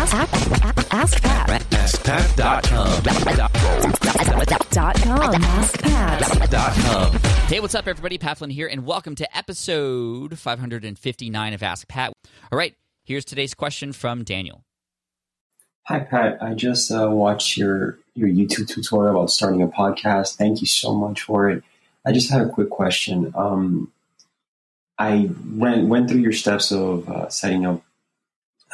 [0.00, 1.60] Ask, ask, ask Pat.
[1.60, 3.02] AskPat.com.
[4.70, 5.34] Dot com.
[5.42, 7.20] AskPat.
[7.48, 8.16] Hey, what's up, everybody?
[8.16, 12.14] Pat Flynn here, and welcome to episode 559 of Ask Pat.
[12.50, 12.74] All right,
[13.04, 14.64] here's today's question from Daniel.
[15.82, 20.36] Hi Pat, I just uh, watched your your YouTube tutorial about starting a podcast.
[20.36, 21.62] Thank you so much for it.
[22.06, 23.34] I just had a quick question.
[23.36, 23.92] Um,
[24.98, 27.82] I went went through your steps of uh, setting up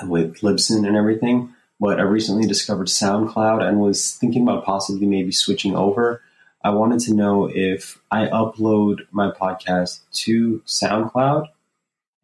[0.04, 5.32] with Libsyn and everything, but I recently discovered SoundCloud and was thinking about possibly maybe
[5.32, 6.22] switching over.
[6.62, 11.48] I wanted to know if I upload my podcast to SoundCloud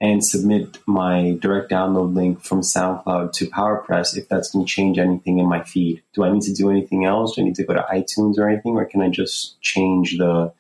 [0.00, 4.98] and submit my direct download link from SoundCloud to PowerPress, if that's going to change
[4.98, 6.02] anything in my feed.
[6.12, 7.36] Do I need to do anything else?
[7.36, 10.52] Do I need to go to iTunes or anything, or can I just change the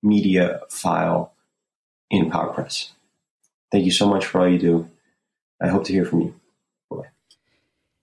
[0.00, 1.32] media file
[2.08, 2.90] in PowerPress?
[3.72, 4.88] Thank you so much for all you do.
[5.60, 6.34] I hope to hear from you.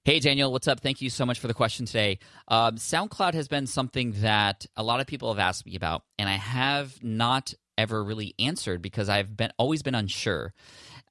[0.03, 0.80] Hey, Daniel, what's up?
[0.80, 2.17] Thank you so much for the question today.
[2.47, 6.27] Um, SoundCloud has been something that a lot of people have asked me about, and
[6.27, 10.55] I have not ever really answered because I've been always been unsure.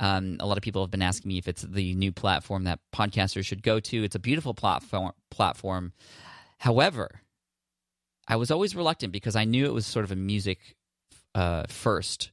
[0.01, 2.81] Um, a lot of people have been asking me if it's the new platform that
[2.93, 4.03] podcasters should go to.
[4.03, 5.13] It's a beautiful platform.
[5.31, 5.93] Platform,
[6.59, 7.21] however,
[8.27, 10.59] I was always reluctant because I knew it was sort of a music
[11.37, 12.33] uh, first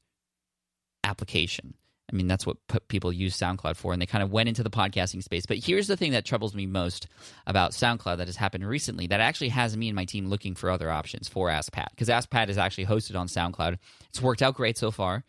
[1.03, 1.75] application.
[2.11, 4.69] I mean, that's what people use SoundCloud for, and they kind of went into the
[4.69, 5.45] podcasting space.
[5.45, 7.07] But here's the thing that troubles me most
[7.45, 10.69] about SoundCloud that has happened recently that actually has me and my team looking for
[10.69, 13.77] other options for AskPat because AskPat is actually hosted on SoundCloud.
[14.09, 15.25] It's worked out great so far,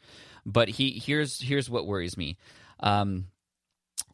[0.47, 2.37] but he here's here's what worries me.
[2.81, 3.27] Um,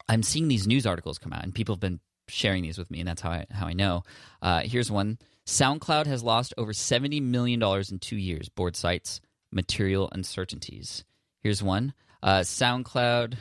[0.09, 3.01] I'm seeing these news articles come out, and people have been sharing these with me,
[3.01, 4.05] and that's how I how I know.
[4.41, 8.49] Uh, here's one: SoundCloud has lost over seventy million dollars in two years.
[8.49, 9.21] Board cites,
[9.53, 11.05] material uncertainties.
[11.43, 11.93] Here's one:
[12.25, 13.37] uh, SoundCloud,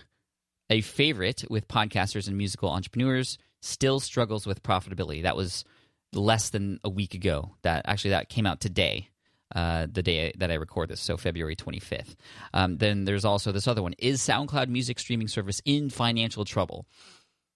[0.70, 5.24] a favorite with podcasters and musical entrepreneurs, still struggles with profitability.
[5.24, 5.64] That was
[6.12, 7.56] less than a week ago.
[7.64, 9.10] That actually that came out today.
[9.56, 12.16] Uh, the day that I record this, so February 25th.
[12.56, 13.94] Um, then there's also this other one.
[14.00, 16.88] Is SoundCloud music streaming service in financial trouble?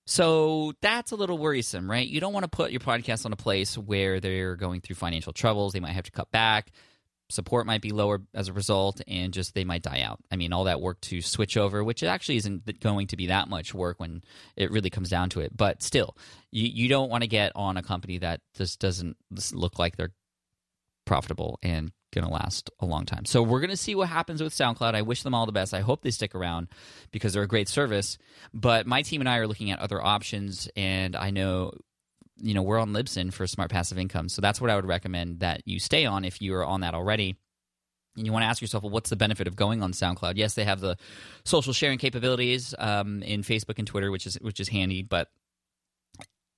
[0.06, 2.08] So that's a little worrisome, right?
[2.08, 5.34] You don't want to put your podcast on a place where they're going through financial
[5.34, 5.74] troubles.
[5.74, 6.72] They might have to cut back.
[7.30, 10.20] Support might be lower as a result, and just they might die out.
[10.32, 13.50] I mean, all that work to switch over, which actually isn't going to be that
[13.50, 14.24] much work when
[14.56, 15.56] it really comes down to it.
[15.56, 16.16] But still,
[16.52, 19.18] you, you don't want to get on a company that just doesn't
[19.52, 20.14] look like they're
[21.06, 23.26] profitable and going to last a long time.
[23.26, 24.96] So we're going to see what happens with SoundCloud.
[24.96, 25.74] I wish them all the best.
[25.74, 26.68] I hope they stick around
[27.12, 28.18] because they're a great service.
[28.54, 31.74] But my team and I are looking at other options, and I know
[32.40, 34.30] you know we're on Libsyn for smart passive income.
[34.30, 36.94] So that's what I would recommend that you stay on if you are on that
[36.94, 37.36] already.
[38.16, 40.34] And you want to ask yourself, well, what's the benefit of going on SoundCloud?
[40.38, 40.98] Yes, they have the
[41.46, 45.30] social sharing capabilities um, in Facebook and Twitter, which is which is handy, but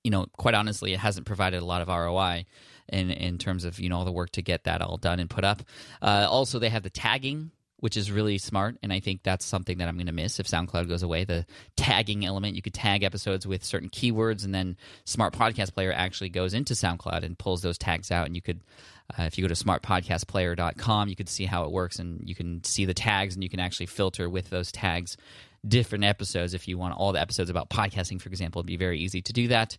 [0.04, 2.46] you know, quite honestly, it hasn't provided a lot of ROI
[2.88, 5.28] in in terms of you know all the work to get that all done and
[5.28, 5.62] put up.
[6.00, 9.78] Uh, also, they have the tagging, which is really smart, and I think that's something
[9.78, 11.24] that I'm going to miss if SoundCloud goes away.
[11.24, 11.46] The
[11.76, 16.30] tagging element, you could tag episodes with certain keywords, and then Smart Podcast Player actually
[16.30, 18.60] goes into SoundCloud and pulls those tags out, and you could.
[19.18, 22.62] Uh, if you go to smartpodcastplayer.com, you could see how it works and you can
[22.62, 25.16] see the tags and you can actually filter with those tags
[25.66, 26.54] different episodes.
[26.54, 29.32] If you want all the episodes about podcasting, for example, it'd be very easy to
[29.32, 29.76] do that.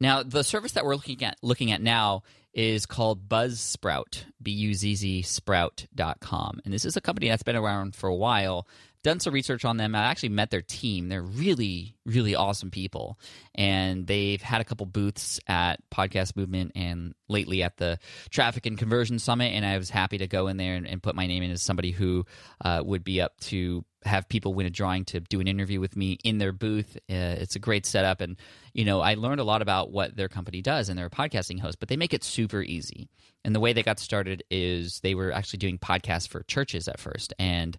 [0.00, 2.22] Now, the service that we're looking at looking at now
[2.52, 6.60] is called Buzzsprout, B U Z Z Sprout.com.
[6.64, 8.66] And this is a company that's been around for a while.
[9.02, 9.94] Done some research on them.
[9.94, 11.08] I actually met their team.
[11.08, 13.18] They're really, really awesome people.
[13.54, 17.98] And they've had a couple booths at Podcast Movement and lately at the
[18.30, 19.52] Traffic and Conversion Summit.
[19.54, 21.62] And I was happy to go in there and, and put my name in as
[21.62, 22.26] somebody who
[22.62, 25.96] uh, would be up to have people win a drawing to do an interview with
[25.96, 26.96] me in their booth.
[27.08, 28.36] Uh, it's a great setup, and
[28.72, 31.60] you know I learned a lot about what their company does, and they're a podcasting
[31.60, 33.08] host, but they make it super easy.
[33.44, 37.00] And the way they got started is they were actually doing podcasts for churches at
[37.00, 37.76] first, and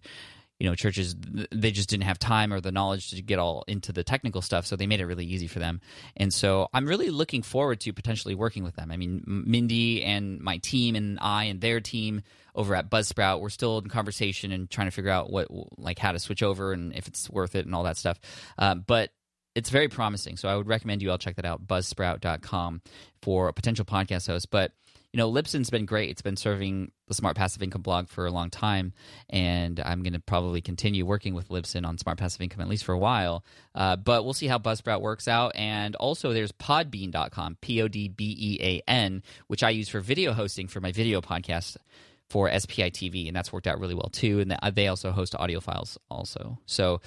[0.58, 1.16] you know churches
[1.50, 4.66] they just didn't have time or the knowledge to get all into the technical stuff
[4.66, 5.80] so they made it really easy for them.
[6.16, 8.90] And so i'm really looking forward to potentially working with them.
[8.90, 12.22] I mean mindy and my team and i and their team
[12.54, 16.12] over at buzzsprout we're still in conversation and trying to figure out what like how
[16.12, 18.20] to switch over and if it's worth it and all that stuff.
[18.58, 19.10] Uh, but
[19.54, 22.80] it's very promising so i would recommend you all check that out buzzsprout.com
[23.22, 24.50] for a potential podcast host.
[24.50, 24.72] But
[25.12, 26.08] you know, Libsyn's been great.
[26.08, 28.94] It's been serving the Smart Passive Income blog for a long time,
[29.28, 32.84] and I'm going to probably continue working with Libsyn on Smart Passive Income at least
[32.84, 33.44] for a while.
[33.74, 35.52] Uh, but we'll see how Buzzsprout works out.
[35.54, 40.00] And also, there's Podbean.com, P O D B E A N, which I use for
[40.00, 41.76] video hosting for my video podcast
[42.32, 44.40] for SPI TV, and that's worked out really well too.
[44.40, 46.58] And they also host audio files also.
[46.64, 47.02] So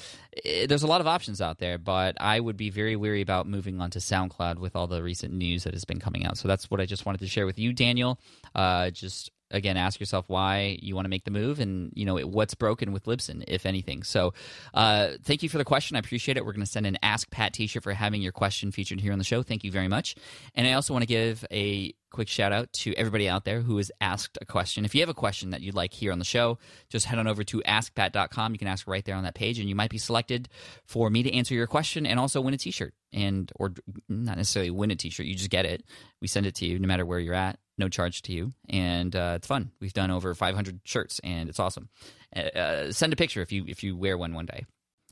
[0.46, 3.48] eh, there's a lot of options out there, but I would be very weary about
[3.48, 6.38] moving on to SoundCloud with all the recent news that has been coming out.
[6.38, 8.20] So that's what I just wanted to share with you, Daniel.
[8.54, 12.18] Uh, just again ask yourself why you want to make the move and you know
[12.20, 14.34] what's broken with libsyn if anything so
[14.74, 17.30] uh, thank you for the question i appreciate it we're going to send an ask
[17.32, 20.16] pat t-shirt for having your question featured here on the show thank you very much
[20.56, 23.76] and i also want to give a quick shout out to everybody out there who
[23.76, 24.86] has asked a question.
[24.86, 26.58] If you have a question that you'd like here on the show,
[26.88, 28.54] just head on over to askpat.com.
[28.54, 30.48] You can ask right there on that page, and you might be selected
[30.86, 32.94] for me to answer your question and also win a T-shirt.
[33.12, 33.74] And or
[34.08, 35.84] not necessarily win a T-shirt, you just get it.
[36.22, 39.16] We send it to you no matter where you're at, no charge to you, and
[39.16, 39.72] uh, it's fun.
[39.80, 41.90] We've done over 500 shirts, and it's awesome.
[42.36, 44.66] Uh, uh, send a picture if you if you wear one one day.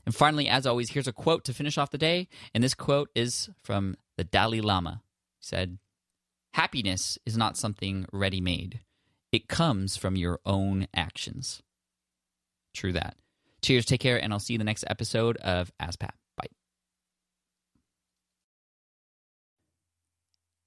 [0.06, 3.10] And finally, as always, here's a quote to finish off the day, and this quote
[3.14, 5.02] is from the Dalai Lama.
[5.40, 5.78] He said
[6.54, 8.80] Happiness is not something ready made,
[9.32, 11.62] it comes from your own actions.
[12.72, 13.16] True that.
[13.62, 16.14] Cheers, take care, and I'll see you in the next episode of Ask Pat.